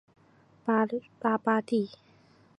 [0.65, 1.91] 拉巴蒂。